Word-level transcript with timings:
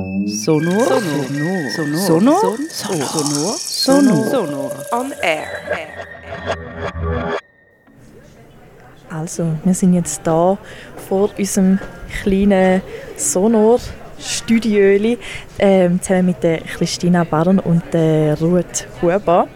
Sonor. 0.00 0.26
Sonor. 0.26 1.70
Sonor. 1.70 2.56
Sonor. 2.70 3.56
Sonor. 3.58 4.30
Sonor. 4.30 4.72
On 4.92 5.12
air. 5.22 5.46
Also, 9.10 9.44
wir 9.64 9.74
sind 9.74 9.94
jetzt 9.94 10.20
da 10.24 10.56
vor 11.08 11.30
unserem 11.36 11.78
kleinen 12.22 12.80
Sonor-Studio 13.16 15.16
ähm, 15.58 16.00
zusammen 16.00 16.26
mit 16.26 16.42
der 16.42 16.60
Christina 16.60 17.24
Barren 17.24 17.58
und 17.58 17.82
der 17.92 18.38
Ruth 18.40 18.86
Huber. 19.02 19.48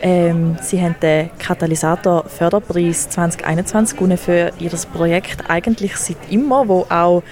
Ähm, 0.00 0.56
sie 0.60 0.82
haben 0.82 0.96
den 1.00 1.30
Katalysator 1.38 2.24
Förderpreis 2.26 3.08
2021 3.08 3.96
gewonnen 3.96 4.18
für 4.18 4.50
ihr 4.58 4.70
Projekt 4.92 5.48
eigentlich 5.48 5.96
seit 5.96 6.16
immer, 6.28 6.66
wo 6.66 6.86
auch 6.88 7.22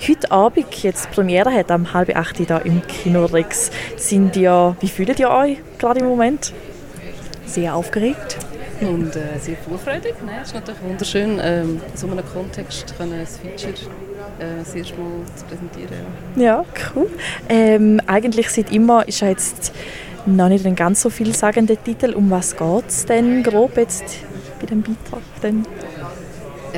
heute 0.00 0.30
Abend 0.30 0.82
jetzt 0.82 1.10
Premiere 1.10 1.52
hat, 1.52 1.70
am 1.70 1.92
halb 1.92 2.14
acht 2.16 2.38
da 2.48 2.58
im 2.58 2.82
Kino 2.86 3.24
Rex, 3.26 3.70
sind 3.96 4.36
ja, 4.36 4.76
wie 4.80 4.88
fühlt 4.88 5.18
ihr 5.18 5.30
euch 5.30 5.58
gerade 5.78 6.00
im 6.00 6.06
Moment? 6.06 6.52
Sehr 7.46 7.74
aufgeregt. 7.74 8.38
Und 8.80 9.16
äh, 9.16 9.38
sehr 9.40 9.56
vorfreudig. 9.56 10.14
Ne? 10.24 10.32
Es 10.42 10.48
ist 10.48 10.54
natürlich 10.54 10.82
wunderschön, 10.82 11.40
ähm, 11.42 11.80
in 11.90 11.96
so 11.96 12.06
einem 12.06 12.24
Kontext 12.26 12.94
können 12.98 13.14
ein 13.14 13.26
Feature 13.26 13.72
äh, 14.38 14.58
das 14.58 14.74
erste 14.74 14.94
Mal 14.96 15.10
zu 15.34 15.44
präsentieren. 15.46 15.88
Ja, 16.36 16.42
ja 16.42 16.64
cool. 16.94 17.08
Ähm, 17.48 18.00
eigentlich 18.06 18.50
seit 18.50 18.70
immer 18.72 19.08
ist 19.08 19.20
ja 19.20 19.28
jetzt 19.28 19.72
noch 20.26 20.48
nicht 20.48 20.66
ein 20.66 20.74
ganz 20.74 21.00
so 21.00 21.08
vielsagender 21.08 21.82
Titel. 21.82 22.12
Um 22.12 22.30
was 22.30 22.56
geht 22.56 22.88
es 22.88 23.06
denn 23.06 23.42
grob 23.42 23.76
jetzt 23.78 24.04
bei 24.60 24.66
dem 24.66 24.82
Beitrag? 24.82 25.22
Denn? 25.42 25.64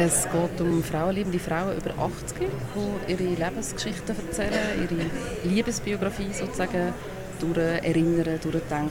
Es 0.01 0.29
geht 0.31 0.61
um 0.61 0.81
frauenliebende 0.85 1.41
Frauen 1.41 1.77
über 1.77 1.91
80, 1.91 2.39
die 2.39 3.13
ihre 3.13 3.35
Lebensgeschichten 3.35 4.15
erzählen, 4.17 4.53
ihre 4.81 5.53
Liebesbiografie 5.53 6.33
sozusagen 6.33 6.95
durch 7.41 7.59
erinnern, 7.59 8.39
durchdenken. 8.41 8.91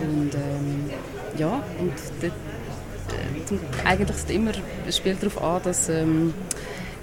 Und 0.00 0.34
ähm, 0.34 0.90
ja, 1.36 1.62
und 1.78 1.92
dort, 2.22 2.32
äh, 3.52 3.86
eigentlich 3.86 4.16
ist 4.16 4.30
immer, 4.30 4.52
spielt 4.90 5.22
darauf 5.22 5.42
an, 5.42 5.62
dass 5.64 5.90
ähm, 5.90 6.32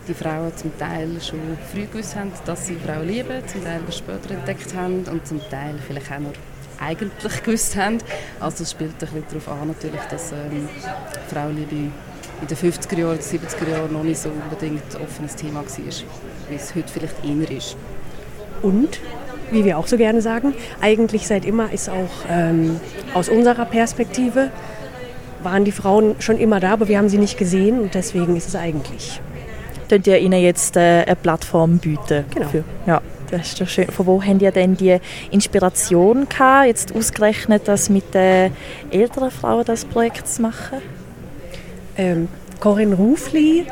die 0.07 0.15
Frauen 0.15 0.57
zum 0.57 0.75
Teil 0.79 1.21
schon 1.21 1.59
früh 1.71 1.85
gewusst 1.85 2.15
haben, 2.15 2.31
dass 2.45 2.65
sie 2.65 2.75
Frauen 2.75 3.07
lieben, 3.07 3.47
zum 3.47 3.63
Teil 3.63 3.81
später 3.91 4.31
entdeckt 4.31 4.73
haben 4.73 5.03
und 5.03 5.27
zum 5.27 5.39
Teil 5.51 5.75
vielleicht 5.85 6.11
auch 6.11 6.19
noch 6.21 6.33
eigentlich 6.79 7.43
gewusst 7.43 7.75
haben. 7.75 7.99
Also 8.39 8.63
es 8.63 8.71
spielt 8.71 8.93
ein 8.93 8.97
bisschen 8.97 9.25
darauf 9.29 9.61
an, 9.61 9.67
natürlich, 9.67 10.01
dass 10.09 10.31
ähm, 10.31 10.67
Frauenliebe 11.31 11.91
in 12.41 12.47
den 12.47 12.57
50er 12.57 12.99
Jahren, 12.99 13.19
70er 13.19 13.69
Jahren 13.69 13.93
noch 13.93 14.03
nicht 14.03 14.19
so 14.19 14.29
unbedingt 14.29 14.83
offenes 14.95 15.35
Thema 15.35 15.61
war, 15.61 15.65
wie 16.49 16.55
es 16.55 16.75
heute 16.75 16.87
vielleicht 16.91 17.15
eher 17.23 17.57
ist. 17.57 17.75
Und, 18.61 18.99
wie 19.51 19.63
wir 19.65 19.77
auch 19.77 19.87
so 19.87 19.97
gerne 19.97 20.21
sagen, 20.21 20.53
eigentlich 20.81 21.27
seit 21.27 21.45
immer 21.45 21.71
ist 21.71 21.89
auch 21.89 22.09
ähm, 22.29 22.79
aus 23.13 23.29
unserer 23.29 23.65
Perspektive 23.65 24.51
waren 25.43 25.63
die 25.63 25.71
Frauen 25.71 26.15
schon 26.19 26.37
immer 26.37 26.59
da, 26.59 26.73
aber 26.73 26.87
wir 26.87 26.97
haben 26.97 27.09
sie 27.09 27.19
nicht 27.19 27.37
gesehen 27.37 27.79
und 27.79 27.93
deswegen 27.93 28.35
ist 28.35 28.47
es 28.47 28.55
eigentlich. 28.55 29.21
Könnt 29.87 30.07
ihr 30.07 30.17
ihnen 30.17 30.41
jetzt 30.41 30.75
äh, 30.75 31.03
eine 31.05 31.15
Plattform 31.15 31.77
bieten? 31.77 32.25
Genau. 32.33 32.47
Für, 32.49 32.63
ja. 32.87 33.01
Das 33.31 33.47
ist 33.47 33.61
doch 33.61 33.67
schön. 33.67 33.87
Von 33.87 34.05
wo 34.05 34.23
habt 34.23 34.41
ihr 34.41 34.51
denn 34.51 34.77
die 34.77 34.97
Inspiration 35.31 36.29
gehabt, 36.29 36.67
jetzt 36.67 36.95
ausgerechnet, 36.95 37.67
das 37.67 37.89
mit 37.89 38.13
den 38.13 38.51
älteren 38.91 39.31
Frauen 39.31 39.65
das 39.65 39.83
Projekt 39.85 40.27
zu 40.27 40.43
machen? 40.43 40.81
Ähm, 41.97 42.27
Corinne 42.59 42.95
Rufli 42.95 43.65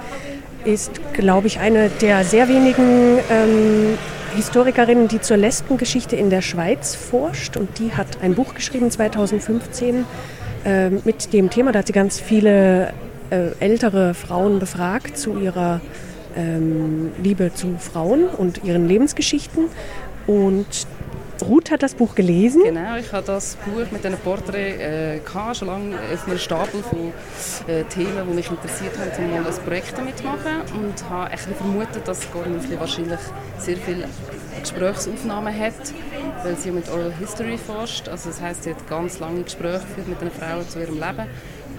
ist, 0.66 0.92
glaube 1.14 1.48
ich, 1.48 1.60
eine 1.60 1.90
der 1.90 2.24
sehr 2.24 2.48
wenigen 2.48 3.20
ähm, 3.30 3.98
Historikerinnen, 4.36 5.08
die 5.08 5.22
zur 5.22 5.38
Lesbengeschichte 5.38 6.16
in 6.16 6.30
der 6.30 6.42
Schweiz 6.42 6.96
forscht. 6.96 7.58
Und 7.58 7.80
die 7.80 7.94
hat 7.94 8.22
ein 8.22 8.36
Buch 8.36 8.56
geschrieben 8.56 8.90
2015 8.90 10.06
äh, 10.66 10.90
mit 10.90 11.34
dem 11.34 11.50
Thema. 11.50 11.72
Da 11.72 11.80
hat 11.80 11.88
sie 11.88 11.94
ganz 11.94 12.20
viele 12.20 12.94
äh, 13.30 13.50
ältere 13.60 14.14
Frauen 14.14 14.60
befragt 14.60 15.18
zu 15.18 15.38
ihrer 15.40 15.82
ähm, 16.36 17.12
Liebe 17.22 17.54
zu 17.54 17.76
Frauen 17.78 18.26
und 18.26 18.64
ihren 18.64 18.88
Lebensgeschichten. 18.88 19.66
Und 20.26 20.88
Ruth 21.44 21.72
hat 21.72 21.84
das 21.84 21.94
Buch 21.94 22.16
gelesen. 22.16 22.62
Genau, 22.64 22.96
ich 22.96 23.12
habe 23.12 23.26
das 23.26 23.56
Buch 23.58 23.92
mit 23.92 24.06
einem 24.06 24.18
Porträt 24.18 25.18
äh, 25.18 25.20
schon 25.54 25.68
lange 25.68 25.96
auf 26.14 26.28
einem 26.28 26.38
Stapel 26.38 26.82
von 26.82 27.12
äh, 27.68 27.84
Themen, 27.86 28.28
die 28.30 28.34
mich 28.34 28.50
interessiert 28.50 28.94
haben, 28.98 29.26
um 29.26 29.32
mal 29.32 29.48
ein 29.48 29.64
Projekt 29.66 29.98
damit 29.98 30.18
zu 30.18 30.24
machen. 30.24 30.62
Und 30.74 31.10
habe 31.10 31.32
ein 31.32 31.38
vermutet, 31.38 32.08
dass 32.08 32.32
Gordon 32.32 32.60
wahrscheinlich 32.80 33.20
sehr 33.58 33.78
viele 33.78 34.08
Gesprächsaufnahmen 34.62 35.58
hat, 35.58 35.74
weil 36.44 36.56
sie 36.58 36.72
mit 36.72 36.90
Oral 36.90 37.14
History 37.20 37.58
forscht. 37.58 38.08
Also 38.08 38.30
das 38.30 38.42
heißt, 38.42 38.64
sie 38.64 38.72
hat 38.72 38.88
ganz 38.88 39.20
lange 39.20 39.44
Gespräche 39.44 39.80
geführt 39.80 40.08
mit 40.08 40.22
einer 40.22 40.32
Frau 40.32 40.64
zu 40.64 40.80
ihrem 40.80 40.96
Leben. 40.96 41.28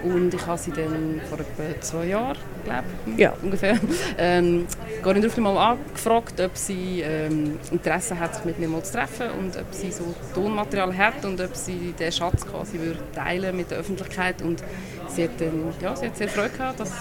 Und 0.05 0.35
ich 0.35 0.47
habe 0.47 0.59
sie 0.59 0.71
dann 0.71 1.23
vor 1.31 1.39
etwa 1.41 1.81
zwei 1.81 2.05
Jahren, 2.07 2.37
glaube 2.65 2.85
ja. 3.17 3.33
ungefähr, 3.43 3.79
ähm, 4.19 4.67
Corinne 5.03 5.25
Ruffli 5.25 5.41
mal 5.41 5.57
angefragt, 5.57 6.39
ob 6.43 6.55
sie 6.59 7.01
ähm, 7.01 7.59
Interesse 7.71 8.19
hat, 8.19 8.35
sich 8.35 8.45
mit 8.45 8.59
mir 8.59 8.69
mal 8.69 8.83
zu 8.83 8.93
treffen 8.93 9.31
und 9.39 9.57
ob 9.57 9.73
sie 9.73 9.91
so 9.91 10.15
Tonmaterial 10.35 10.95
hat 10.95 11.25
und 11.25 11.41
ob 11.41 11.57
sie 11.57 11.95
den 11.99 12.13
Schatz 12.13 12.45
quasi 12.45 12.79
würde 12.79 12.99
teilen 13.15 13.57
mit 13.57 13.71
der 13.71 13.79
Öffentlichkeit. 13.79 14.43
Und 14.43 14.63
sie 15.09 15.25
hat 15.25 15.41
dann, 15.41 15.73
ja, 15.81 15.97
sie 15.97 16.07
hat 16.07 16.19
sehr 16.19 16.29
Freude 16.29 16.51
gehabt, 16.51 16.81
dass 16.81 16.93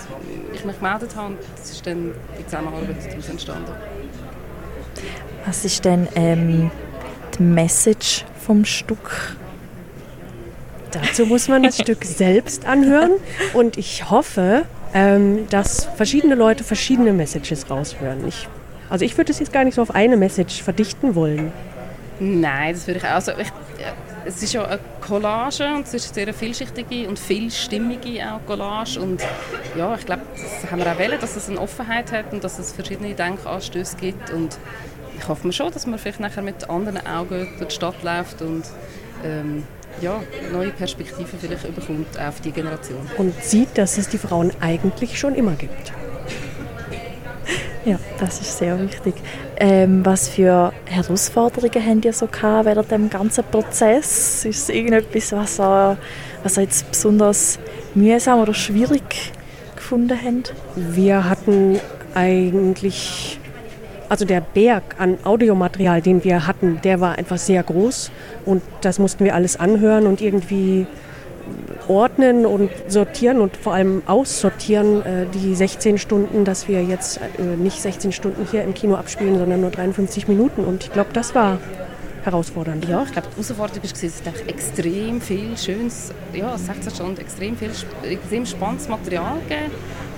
ich 0.53 0.63
mich 0.63 0.79
gemeldet 0.79 1.13
habe 1.17 1.33
und 1.33 1.39
es 1.61 1.71
ist 1.71 1.85
dann 1.85 2.13
die 2.39 2.45
Zusammenarbeit 2.45 2.95
daraus 3.09 3.29
entstanden. 3.29 3.71
Was 5.45 5.65
ist 5.65 5.83
denn 5.83 6.07
ähm, 6.15 6.71
die 7.37 7.43
Message 7.43 8.23
vom 8.39 8.63
Stück? 8.63 9.35
Dazu 10.93 11.25
muss 11.25 11.47
man 11.47 11.63
das 11.63 11.79
Stück 11.79 12.05
selbst 12.05 12.65
anhören 12.65 13.11
und 13.53 13.77
ich 13.77 14.09
hoffe, 14.09 14.65
ähm, 14.93 15.47
dass 15.49 15.85
verschiedene 15.85 16.35
Leute 16.35 16.63
verschiedene 16.63 17.13
Messages 17.13 17.69
raushören. 17.69 18.27
Ich, 18.27 18.47
also 18.89 19.03
ich 19.03 19.17
würde 19.17 19.31
es 19.31 19.39
jetzt 19.39 19.51
gar 19.51 19.63
nicht 19.63 19.75
so 19.75 19.81
auf 19.81 19.95
eine 19.95 20.17
Message 20.17 20.61
verdichten 20.61 21.15
wollen. 21.15 21.51
Nein, 22.19 22.73
das 22.73 22.85
würde 22.87 22.99
ich 22.99 23.05
auch. 23.05 23.11
Also 23.11 23.31
ich, 23.39 23.47
es 24.25 24.41
ist 24.41 24.53
ja 24.53 24.65
eine 24.65 24.79
Collage 25.01 25.73
und 25.75 25.87
es 25.87 25.93
ist 25.93 26.15
eine 26.15 26.25
sehr 26.25 26.33
vielschichtige 26.33 27.07
und 27.09 27.17
vielstimmige 27.19 28.23
auch 28.31 28.45
Collage 28.45 28.99
und 28.99 29.21
ja, 29.75 29.95
ich 29.95 30.05
glaube, 30.05 30.21
das 30.33 30.71
haben 30.71 30.79
wir 30.79 30.91
auch 30.91 30.99
wollen, 30.99 31.19
dass 31.19 31.35
es 31.35 31.49
eine 31.49 31.59
Offenheit 31.59 32.11
hat 32.11 32.31
und 32.31 32.43
dass 32.43 32.59
es 32.59 32.71
verschiedene 32.71 33.13
Denkanstöße 33.13 33.97
gibt 33.97 34.29
und 34.29 34.57
ich 35.17 35.27
hoffe 35.27 35.47
mir 35.47 35.53
schon, 35.53 35.71
dass 35.71 35.87
man 35.87 35.99
vielleicht 35.99 36.19
nachher 36.19 36.43
mit 36.43 36.69
anderen 36.69 37.05
Augen 37.05 37.47
durch 37.57 37.69
die 37.69 37.75
Stadt 37.75 38.01
läuft 38.03 38.41
und 38.41 38.63
ähm, 39.23 39.63
ja, 40.01 40.21
neue 40.51 40.71
Perspektiven 40.71 41.39
vielleicht 41.39 41.67
überkommt 41.67 42.19
auf 42.19 42.41
die 42.41 42.51
Generation. 42.51 43.01
Und 43.17 43.33
sieht, 43.43 43.77
dass 43.77 43.97
es 43.97 44.09
die 44.09 44.17
Frauen 44.17 44.51
eigentlich 44.59 45.17
schon 45.17 45.35
immer 45.35 45.53
gibt. 45.53 45.93
Ja, 47.85 47.99
das 48.17 48.39
ist 48.39 48.57
sehr 48.57 48.79
wichtig. 48.79 49.15
Ähm, 49.57 50.05
was 50.05 50.29
für 50.29 50.71
Herausforderungen 50.85 51.85
habt 51.85 52.05
ihr 52.05 52.13
so 52.13 52.27
gehabt 52.27 52.65
während 52.65 52.89
dem 52.91 53.09
ganzen 53.09 53.43
Prozess? 53.43 54.45
Ist 54.45 54.63
es 54.63 54.69
irgendetwas, 54.69 55.33
was 55.33 55.59
ihr, 55.59 55.97
was 56.43 56.57
ihr 56.57 56.63
jetzt 56.63 56.89
besonders 56.89 57.59
mühsam 57.93 58.39
oder 58.39 58.53
schwierig 58.53 59.33
gefunden 59.75 60.17
habt? 60.17 60.53
Wir 60.75 61.29
hatten 61.29 61.79
eigentlich 62.15 63.39
also 64.13 64.25
der 64.25 64.41
Berg 64.41 64.83
an 64.99 65.17
Audiomaterial, 65.23 65.99
den 65.99 66.23
wir 66.23 66.45
hatten, 66.45 66.79
der 66.83 67.01
war 67.01 67.17
einfach 67.17 67.39
sehr 67.39 67.63
groß 67.63 68.11
und 68.45 68.61
das 68.81 68.99
mussten 68.99 69.25
wir 69.25 69.33
alles 69.33 69.59
anhören 69.59 70.05
und 70.05 70.21
irgendwie 70.21 70.85
ordnen 71.87 72.45
und 72.45 72.69
sortieren 72.87 73.41
und 73.41 73.57
vor 73.57 73.73
allem 73.73 74.03
aussortieren, 74.05 75.01
äh, 75.01 75.25
die 75.33 75.55
16 75.55 75.97
Stunden, 75.97 76.45
dass 76.45 76.67
wir 76.67 76.83
jetzt 76.83 77.21
äh, 77.39 77.57
nicht 77.57 77.81
16 77.81 78.11
Stunden 78.11 78.47
hier 78.51 78.63
im 78.63 78.75
Kino 78.75 78.93
abspielen, 78.97 79.39
sondern 79.39 79.61
nur 79.61 79.71
53 79.71 80.27
Minuten. 80.27 80.63
Und 80.63 80.83
ich 80.83 80.93
glaube, 80.93 81.09
das 81.11 81.33
war 81.33 81.57
herausfordernd. 82.23 82.87
Ja, 82.87 83.01
ich 83.01 83.13
glaube, 83.13 83.29
die 83.29 83.33
Herausforderung 83.33 83.81
war, 83.81 84.03
es 84.03 84.47
extrem 84.47 85.21
viel 85.21 85.57
schönes, 85.57 86.13
ja, 86.33 86.55
16 86.55 86.93
Stunden, 86.93 87.19
extrem 87.19 87.57
viel, 87.57 87.71
extrem 88.03 88.45
spannendes 88.45 88.87
Material 88.87 89.39
gegeben 89.49 89.71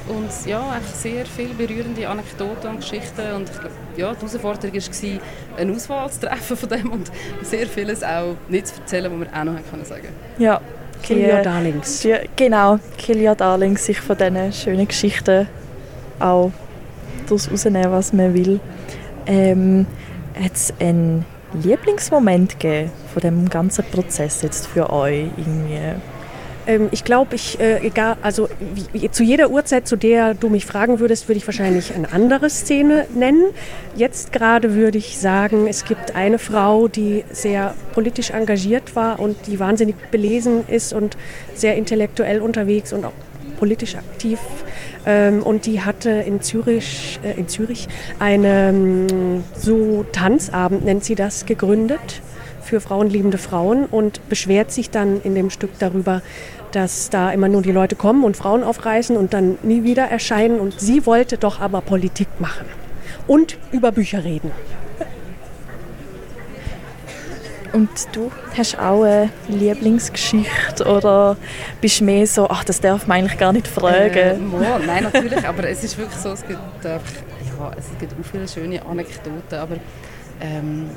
und 0.08 0.30
ja, 0.46 0.80
sehr 0.94 1.26
viele 1.26 1.54
berührende 1.54 2.08
Anekdoten 2.08 2.70
und 2.70 2.78
Geschichten 2.78 3.32
und 3.36 3.50
ich 3.50 3.60
glaube, 3.60 3.76
ja, 3.98 4.14
die 4.14 4.20
Herausforderung 4.20 4.74
war, 4.74 5.58
eine 5.58 5.74
Auswahl 5.74 6.12
zu 6.12 6.20
treffen 6.22 6.58
von 6.58 6.70
dem 6.70 6.92
und 6.92 7.12
sehr 7.44 7.68
vieles 7.68 8.04
auch 8.04 8.36
nicht 8.48 8.68
zu 8.68 8.80
erzählen, 8.80 9.12
was 9.12 9.20
wir 9.20 9.40
auch 9.40 9.44
noch 9.44 9.70
können 9.70 9.86
sagen 9.86 10.08
Ja, 10.38 10.62
Kill 11.02 11.30
Your 11.30 11.42
Darlings. 11.42 12.02
Die, 12.02 12.16
genau, 12.36 12.80
Kill 12.98 13.28
Your 13.28 13.36
Darlings, 13.36 13.86
sich 13.86 14.00
von 14.00 14.18
diesen 14.18 14.54
schönen 14.54 14.88
Geschichten 14.88 15.48
auch 16.20 16.52
daraus 17.26 17.52
rausnehmen, 17.52 17.92
was 17.92 18.14
man 18.14 18.34
will. 18.34 18.60
Ähm, 19.28 19.86
hat 20.40 20.54
es 20.54 20.74
einen 20.80 21.26
Lieblingsmoment 21.54 22.60
gegeben 22.60 22.92
von 23.14 23.22
dem 23.22 23.50
ganzen 23.50 23.86
Prozess 23.86 24.42
jetzt 24.42 24.68
für 24.68 24.92
euch 24.92 25.30
irgendwie? 25.38 25.80
Ähm, 26.68 26.90
ich 26.92 27.04
glaube, 27.04 27.36
ich, 27.36 27.60
äh, 27.60 27.86
egal, 27.86 28.18
also 28.22 28.50
wie, 28.94 29.10
zu 29.12 29.24
jeder 29.24 29.50
Uhrzeit, 29.50 29.88
zu 29.88 29.96
der 29.96 30.34
du 30.34 30.50
mich 30.50 30.66
fragen 30.66 31.00
würdest, 31.00 31.28
würde 31.28 31.38
ich 31.38 31.48
wahrscheinlich 31.48 31.94
eine 31.94 32.12
andere 32.12 32.50
Szene 32.50 33.06
nennen. 33.16 33.46
Jetzt 33.96 34.32
gerade 34.32 34.74
würde 34.74 34.98
ich 34.98 35.18
sagen, 35.18 35.68
es 35.68 35.86
gibt 35.86 36.16
eine 36.16 36.40
Frau, 36.40 36.88
die 36.88 37.24
sehr 37.32 37.76
politisch 37.94 38.32
engagiert 38.32 38.96
war 38.96 39.20
und 39.20 39.48
die 39.48 39.60
wahnsinnig 39.60 39.96
belesen 40.12 40.68
ist 40.68 40.94
und 40.94 41.18
sehr 41.54 41.76
intellektuell 41.76 42.42
unterwegs 42.42 42.94
und 42.94 43.06
auch 43.06 43.14
politisch 43.60 43.96
aktiv. 43.96 44.40
Ähm, 45.06 45.44
und 45.44 45.66
die 45.66 45.82
hatte 45.82 46.10
in 46.10 46.42
Zürich, 46.42 47.20
äh, 47.24 47.40
in 47.40 47.48
Zürich 47.48 47.88
einen 48.20 49.08
ähm, 49.10 49.44
so 49.56 50.06
Tanzabend, 50.12 50.84
nennt 50.84 51.04
sie 51.04 51.16
das, 51.16 51.46
gegründet 51.46 52.22
für 52.66 52.82
frauenliebende 52.82 53.38
Frauen 53.38 53.86
und 53.86 54.28
beschwert 54.28 54.72
sich 54.72 54.90
dann 54.90 55.22
in 55.22 55.36
dem 55.36 55.50
Stück 55.50 55.72
darüber, 55.80 56.22
dass 56.72 57.10
da 57.10 57.32
immer 57.32 57.48
nur 57.48 57.62
die 57.62 57.72
Leute 57.72 57.96
kommen 57.96 58.24
und 58.24 58.36
Frauen 58.36 58.64
aufreißen 58.64 59.16
und 59.16 59.34
dann 59.34 59.58
nie 59.64 59.84
wieder 59.84 60.06
erscheinen. 60.06 60.60
Und 60.60 60.80
sie 60.80 61.06
wollte 61.06 61.38
doch 61.38 61.62
aber 61.62 61.82
Politik 61.82 62.28
machen 62.40 62.66
und 63.28 63.58
über 63.72 63.92
Bücher 63.92 64.24
reden. 64.24 64.52
Und 67.72 67.90
du 68.14 68.32
hast 68.58 68.80
auch 68.80 69.04
eine 69.04 69.30
Lieblingsgeschichte 69.50 70.86
oder 70.86 71.36
bist 71.82 72.00
du 72.00 72.06
mehr 72.06 72.26
so, 72.26 72.48
ach, 72.50 72.64
das 72.64 72.80
darf 72.80 73.06
man 73.06 73.18
eigentlich 73.18 73.38
gar 73.38 73.52
nicht 73.52 73.68
fragen? 73.68 74.16
Äh, 74.16 74.38
ja, 74.64 74.80
nein, 74.80 75.04
natürlich, 75.04 75.46
aber 75.46 75.68
es 75.68 75.84
ist 75.84 75.98
wirklich 75.98 76.18
so, 76.18 76.30
es 76.30 76.48
gibt, 76.48 76.58
einfach, 76.86 77.12
ja, 77.60 77.72
es 77.78 77.86
gibt 78.00 78.14
auch 78.14 78.26
viele 78.32 78.48
schöne 78.48 78.86
Anekdoten, 78.86 79.60
aber 79.60 79.76
ähm, 80.40 80.90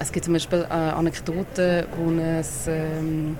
es 0.00 0.12
gibt 0.12 0.24
zum 0.24 0.34
Beispiel 0.34 0.66
äh, 0.68 0.72
Anekdoten, 0.72 1.86
wo 1.96 2.20
es, 2.20 2.66
ähm, 2.68 3.36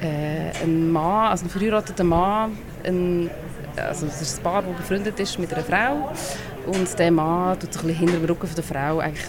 äh, 0.00 0.62
ein 0.62 0.90
Mann, 0.90 1.30
also 1.30 1.44
ein 1.44 1.50
verheirateter 1.50 2.04
Mann, 2.04 2.56
ein, 2.84 3.30
also 3.76 4.06
es 4.06 4.22
ist 4.22 4.38
ein 4.38 4.42
Paar, 4.42 4.62
das 4.62 4.76
befreundet 4.76 5.20
ist 5.20 5.38
mit 5.38 5.52
einer 5.52 5.62
Frau 5.62 6.12
und 6.66 6.98
der 6.98 7.10
Mann 7.10 7.58
tut 7.58 7.72
so 7.72 7.80
ein 7.80 7.86
bisschen 7.86 7.98
hinter 7.98 8.18
dem 8.18 8.24
Rücken 8.24 8.46
von 8.46 8.56
der 8.56 8.64
Frau 8.64 8.98
eigentlich 8.98 9.26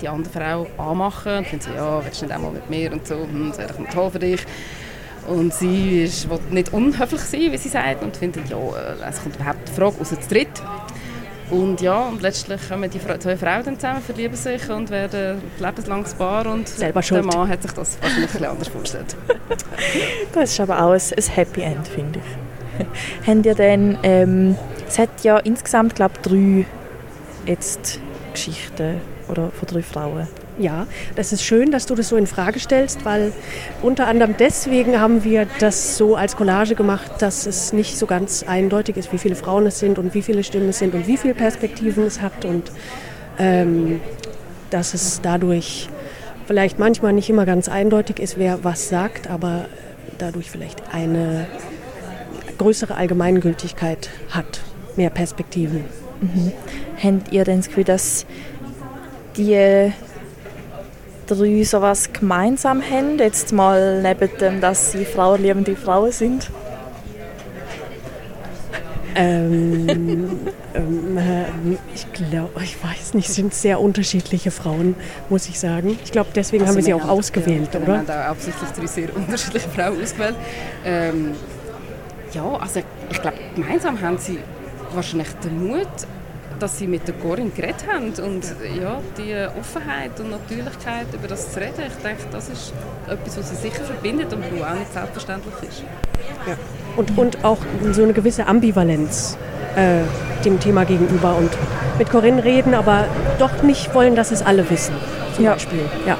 die 0.00 0.08
andere 0.08 0.32
Frau 0.32 0.66
anmachen 0.78 1.38
und 1.38 1.46
findet 1.46 1.68
so, 1.68 1.74
ja, 1.74 2.04
willst 2.04 2.20
du 2.20 2.26
nicht 2.26 2.34
einmal 2.34 2.52
mit 2.52 2.68
mir 2.68 2.92
und 2.92 3.06
so, 3.06 3.16
hm, 3.16 3.48
das 3.48 3.58
wäre 3.58 3.74
toll 3.92 4.10
für 4.10 4.18
dich. 4.18 4.40
Und 5.28 5.52
sie 5.52 6.04
ist, 6.04 6.28
will 6.30 6.38
nicht 6.50 6.72
unhöflich 6.72 7.20
sein, 7.20 7.52
wie 7.52 7.58
sie 7.58 7.68
sagt, 7.68 8.02
und 8.02 8.16
findet, 8.16 8.48
ja, 8.48 8.56
äh, 8.56 9.08
es 9.08 9.22
kommt 9.22 9.36
überhaupt 9.36 9.68
die 9.68 9.72
Frage, 9.72 9.94
außer 10.00 10.20
zu 10.20 10.28
dritt. 10.28 10.48
Und 11.50 11.80
ja, 11.80 12.06
und 12.06 12.22
letztlich 12.22 12.60
kommen 12.68 12.88
die 12.88 13.00
zwei 13.00 13.36
Frauen 13.36 13.64
dann 13.64 13.74
zusammen, 13.74 14.02
verlieben 14.02 14.36
sich 14.36 14.68
und 14.70 14.88
werden 14.90 15.42
lebenslanges 15.58 16.14
Paar 16.14 16.46
und 16.46 16.68
Selber 16.68 17.00
der 17.00 17.22
Mann 17.24 17.48
hat 17.48 17.62
sich 17.62 17.72
das 17.72 17.98
wahrscheinlich 18.00 18.34
ein 18.36 18.44
anders 18.44 18.68
vorgestellt. 18.68 19.16
das 20.32 20.52
ist 20.52 20.60
aber 20.60 20.80
auch 20.80 20.92
ein, 20.92 21.00
ein 21.00 21.34
Happy 21.34 21.62
End, 21.62 21.88
finde 21.88 22.20
ich. 22.20 23.26
Haben 23.26 23.42
ihr 23.42 23.54
denn, 23.54 23.98
ähm, 24.04 24.56
es 24.86 24.98
hat 24.98 25.24
ja 25.24 25.38
insgesamt, 25.38 25.96
glaube 25.96 26.14
ich, 26.16 26.22
drei 26.22 26.66
jetzt 27.46 28.00
Geschichten 28.32 29.00
oder 29.28 29.50
von 29.50 29.66
drei 29.66 29.82
Frauen. 29.82 30.28
Ja, 30.60 30.86
das 31.16 31.32
ist 31.32 31.42
schön, 31.42 31.70
dass 31.70 31.86
du 31.86 31.94
das 31.94 32.10
so 32.10 32.16
in 32.16 32.26
Frage 32.26 32.60
stellst, 32.60 33.06
weil 33.06 33.32
unter 33.80 34.06
anderem 34.06 34.34
deswegen 34.38 35.00
haben 35.00 35.24
wir 35.24 35.46
das 35.58 35.96
so 35.96 36.16
als 36.16 36.36
Collage 36.36 36.74
gemacht, 36.74 37.10
dass 37.20 37.46
es 37.46 37.72
nicht 37.72 37.96
so 37.96 38.04
ganz 38.04 38.42
eindeutig 38.42 38.98
ist, 38.98 39.10
wie 39.10 39.16
viele 39.16 39.36
Frauen 39.36 39.66
es 39.66 39.78
sind 39.78 39.98
und 39.98 40.12
wie 40.12 40.20
viele 40.20 40.44
Stimmen 40.44 40.68
es 40.68 40.78
sind 40.78 40.94
und 40.94 41.06
wie 41.06 41.16
viele 41.16 41.32
Perspektiven 41.32 42.04
es 42.04 42.20
hat 42.20 42.44
und 42.44 42.70
ähm, 43.38 44.02
dass 44.68 44.92
es 44.92 45.22
dadurch 45.22 45.88
vielleicht 46.46 46.78
manchmal 46.78 47.14
nicht 47.14 47.30
immer 47.30 47.46
ganz 47.46 47.70
eindeutig 47.70 48.20
ist, 48.20 48.36
wer 48.36 48.62
was 48.62 48.90
sagt, 48.90 49.30
aber 49.30 49.64
dadurch 50.18 50.50
vielleicht 50.50 50.82
eine 50.92 51.46
größere 52.58 52.96
Allgemeingültigkeit 52.96 54.10
hat, 54.28 54.60
mehr 54.96 55.08
Perspektiven. 55.08 55.86
Mhm. 56.20 56.52
Habt 57.02 57.32
ihr 57.32 57.44
denn 57.44 57.60
das 57.60 57.68
Gefühl, 57.68 57.84
dass 57.84 58.26
die 59.38 59.90
drei 61.34 61.62
sowas 61.64 62.12
gemeinsam 62.12 62.82
haben? 62.82 63.18
Jetzt 63.18 63.52
mal 63.52 64.02
neben 64.02 64.30
dem, 64.38 64.60
dass 64.60 64.92
sie 64.92 65.04
frauenliebende 65.04 65.76
Frauen 65.76 66.12
sind. 66.12 66.50
Ähm, 69.14 69.86
ähm, 70.74 71.18
äh, 71.18 71.44
ich 71.94 72.12
glaube, 72.12 72.62
ich 72.62 72.82
weiß 72.82 73.14
nicht, 73.14 73.28
sind 73.28 73.52
sehr 73.54 73.80
unterschiedliche 73.80 74.50
Frauen, 74.50 74.94
muss 75.28 75.48
ich 75.48 75.58
sagen. 75.58 75.98
Ich 76.04 76.12
glaube, 76.12 76.30
deswegen 76.34 76.62
also 76.62 76.72
haben 76.72 76.76
wir 76.76 76.84
sie 76.84 76.94
auch 76.94 77.08
ausgewählt, 77.08 77.70
ja, 77.72 77.80
oder? 77.80 77.86
Wir 77.88 77.98
haben 77.98 78.06
da 78.06 78.24
absichtlich 78.26 78.70
drei 78.70 78.86
sehr 78.86 79.16
unterschiedliche 79.16 79.68
Frauen 79.74 80.02
ausgewählt. 80.02 80.36
Ähm, 80.84 81.32
ja, 82.32 82.44
also 82.44 82.80
ich 83.10 83.20
glaube, 83.20 83.36
gemeinsam 83.54 84.00
haben 84.00 84.18
sie 84.18 84.38
wahrscheinlich 84.94 85.28
den 85.44 85.66
Mut, 85.66 85.88
dass 86.60 86.78
sie 86.78 86.86
mit 86.86 87.06
der 87.08 87.14
Corinne 87.14 87.50
geredet 87.50 87.84
haben 87.90 88.12
und 88.24 88.44
ja, 88.80 89.00
die 89.16 89.34
Offenheit 89.58 90.18
und 90.20 90.30
Natürlichkeit 90.30 91.06
über 91.12 91.28
das 91.28 91.52
zu 91.52 91.60
reden, 91.60 91.82
ich 91.86 92.02
denke, 92.02 92.22
das 92.30 92.48
ist 92.48 92.72
etwas, 93.08 93.38
was 93.38 93.50
sie 93.50 93.56
sicher 93.56 93.82
verbindet 93.84 94.32
und 94.32 94.42
was 94.42 94.68
auch 94.68 94.74
nicht 94.74 94.92
selbstverständlich 94.92 95.54
ist. 95.68 95.82
Ja. 96.46 96.56
Und, 96.96 97.16
und 97.18 97.44
auch 97.44 97.58
so 97.92 98.02
eine 98.02 98.12
gewisse 98.12 98.46
Ambivalenz 98.46 99.36
äh, 99.76 100.00
dem 100.44 100.60
Thema 100.60 100.84
gegenüber 100.84 101.36
und 101.36 101.50
mit 101.98 102.10
Corinne 102.10 102.44
reden, 102.44 102.74
aber 102.74 103.06
doch 103.38 103.62
nicht 103.62 103.94
wollen, 103.94 104.16
dass 104.16 104.30
es 104.30 104.42
alle 104.42 104.68
wissen, 104.70 104.94
zum 105.34 105.44
ja. 105.44 105.52
Beispiel. 105.52 105.84
Ja. 106.06 106.16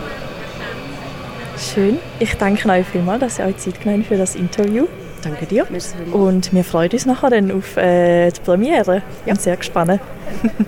Schön. 1.57 1.99
Ich 2.19 2.35
danke 2.37 2.69
euch 2.69 2.87
vielmals, 2.87 3.21
dass 3.21 3.39
ihr 3.39 3.45
euch 3.47 3.59
Zeit 3.59 3.81
genommen 3.81 4.05
für 4.05 4.17
das 4.17 4.35
Interview. 4.35 4.87
Danke 5.23 5.47
dir. 5.47 5.67
Und 6.13 6.53
wir 6.53 6.65
freuen 6.65 6.91
uns 6.91 7.07
nachher 7.07 7.31
dann 7.31 7.51
auf 7.51 7.77
äh, 7.77 8.31
die 8.31 8.41
Premiere. 8.41 8.97
Ja. 8.97 9.03
Ich 9.19 9.25
bin 9.25 9.37
sehr 9.37 9.57
gespannt. 9.57 10.01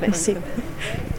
Merci. 0.01 0.37